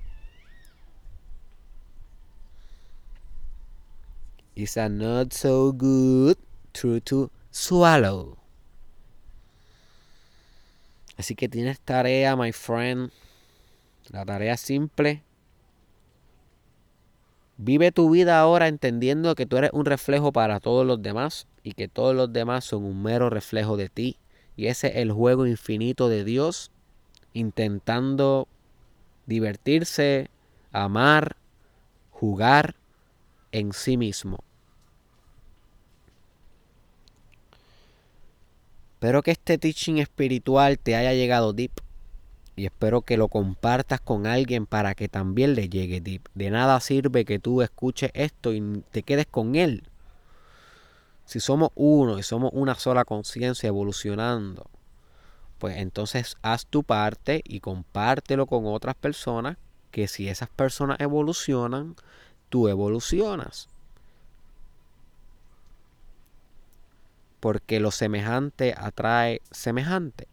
Is 4.55 4.79
a 4.79 4.89
not 4.89 5.33
so 5.35 5.73
good 5.75 6.39
truth 6.73 7.03
to 7.05 7.31
swallow. 7.53 8.37
Así 11.17 11.37
que 11.37 11.49
tienes 11.49 11.79
tarea, 11.79 12.35
my 12.35 12.51
friend. 12.51 13.13
La 14.11 14.25
tarea 14.25 14.57
simple. 14.57 15.23
Vive 17.59 17.93
tu 17.93 18.11
vida 18.11 18.41
ahora 18.41 18.67
entendiendo 18.67 19.37
que 19.37 19.47
tú 19.47 19.57
eres 19.59 19.71
un 19.73 19.85
reflejo 19.85 20.33
para 20.33 20.59
todos 20.59 20.85
los 20.85 21.01
demás 21.01 21.47
y 21.63 21.75
que 21.75 21.87
todos 21.87 22.17
los 22.17 22.33
demás 22.33 22.65
son 22.65 22.85
un 22.85 23.03
mero 23.03 23.31
reflejo 23.31 23.77
de 23.77 23.89
ti. 23.89 24.17
Y 24.57 24.67
ese 24.67 24.89
es 24.89 24.97
el 24.97 25.13
juego 25.13 25.47
infinito 25.47 26.09
de 26.09 26.25
Dios 26.25 26.73
intentando 27.35 28.49
divertirse, 29.27 30.29
amar, 30.73 31.37
jugar 32.11 32.75
en 33.53 33.73
sí 33.73 33.97
mismo. 33.97 34.43
Espero 39.03 39.25
que 39.25 39.33
este 39.33 39.59
teaching 39.59 39.99
espiritual 39.99 40.79
te 40.79 40.95
haya 40.95 41.13
llegado 41.13 41.53
deep 41.53 41.73
y 42.55 42.67
espero 42.67 43.03
que 43.03 43.17
lo 43.17 43.27
compartas 43.27 44.01
con 44.01 44.29
alguien 44.29 44.65
para 44.65 44.95
que 44.95 45.09
también 45.09 45.57
le 45.57 45.69
llegue 45.69 46.01
deep. 46.01 46.29
De 46.35 46.53
nada 46.53 46.79
sirve 46.79 47.25
que 47.25 47.41
tú 47.41 47.63
escuches 47.63 48.13
esto 48.15 48.53
y 48.53 48.85
te 48.93 49.03
quedes 49.03 49.27
con 49.27 49.57
él. 49.57 49.89
Si 51.25 51.41
somos 51.41 51.71
uno 51.75 52.17
y 52.21 52.23
somos 52.23 52.53
una 52.55 52.77
sola 52.77 53.05
conciencia 53.05 53.67
evolucionando, 53.67 54.71
pues 55.59 55.79
entonces 55.79 56.37
haz 56.41 56.67
tu 56.67 56.85
parte 56.85 57.43
y 57.45 57.59
compártelo 57.59 58.47
con 58.47 58.67
otras 58.67 58.95
personas 58.95 59.57
que 59.91 60.07
si 60.07 60.29
esas 60.29 60.49
personas 60.49 61.01
evolucionan, 61.01 61.97
tú 62.51 62.69
evolucionas. 62.69 63.69
Porque 67.43 67.81
lo 67.81 67.91
semejante 67.91 68.73
atrae 68.79 69.43
semejante. 69.51 70.29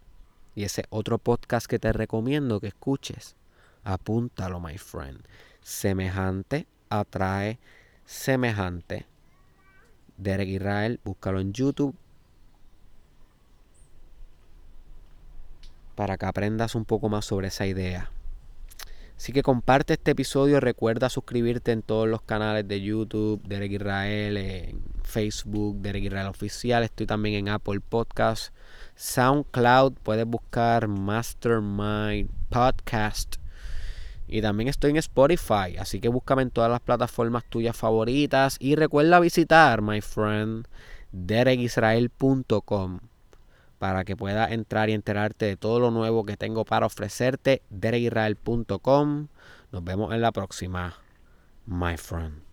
Y 0.54 0.64
ese 0.64 0.84
otro 0.92 1.18
podcast 1.18 1.66
que 1.66 1.80
te 1.80 1.92
recomiendo 1.92 2.60
que 2.60 2.68
escuches. 2.68 3.36
Apúntalo, 3.84 4.60
my 4.60 4.78
friend. 4.78 5.20
Semejante 5.60 6.68
atrae 6.88 7.58
semejante. 8.06 9.08
Derek 10.18 10.50
Israel, 10.50 11.00
búscalo 11.04 11.40
en 11.40 11.52
YouTube. 11.52 11.96
Para 15.96 16.16
que 16.16 16.28
aprendas 16.28 16.76
un 16.76 16.86
poco 16.86 17.10
más 17.10 17.26
sobre 17.26 17.48
esa 17.48 17.66
idea. 17.66 18.12
Así 19.20 19.34
que 19.34 19.44
comparte 19.44 19.96
este 19.96 20.12
episodio. 20.12 20.62
Recuerda 20.62 21.10
suscribirte 21.10 21.74
en 21.74 21.82
todos 21.82 22.08
los 22.08 22.22
canales 22.22 22.66
de 22.70 22.80
YouTube, 22.80 23.46
Derek 23.46 23.74
Israel, 23.74 24.38
en 24.38 24.82
Facebook, 25.04 25.82
Derek 25.82 26.06
Israel 26.06 26.28
Oficial. 26.28 26.84
Estoy 26.84 27.06
también 27.06 27.36
en 27.36 27.50
Apple 27.50 27.82
Podcast, 27.82 28.54
SoundCloud. 28.96 29.96
Puedes 30.04 30.26
buscar 30.26 30.88
Mastermind 30.88 32.30
Podcast. 32.48 33.36
Y 34.26 34.42
también 34.42 34.70
estoy 34.70 34.92
en 34.92 34.98
Spotify. 34.98 35.76
Así 35.78 36.00
que 36.00 36.08
búscame 36.08 36.44
en 36.44 36.52
todas 36.52 36.72
las 36.72 36.80
plataformas 36.80 37.44
tuyas 37.50 37.76
favoritas. 37.76 38.56
Y 38.58 38.78
recuerda 38.78 39.20
visitar, 39.20 39.82
my 39.82 40.00
friend, 40.00 40.66
derekisrael.com 41.12 43.09
para 43.80 44.04
que 44.06 44.16
puedas 44.16 44.52
entrar 44.52 44.90
y 44.90 44.94
enterarte 44.94 45.46
de 45.46 45.58
todo 45.58 45.80
lo 45.80 45.90
nuevo 45.90 46.26
que 46.26 46.38
tengo 46.38 46.66
para 46.66 46.86
ofrecerte. 46.86 47.64
derekisrael.com. 47.70 49.28
Nos 49.72 49.84
vemos 49.84 50.14
en 50.14 50.22
la 50.22 50.32
próxima, 50.32 50.96
my 51.66 51.98
friend. 51.98 52.49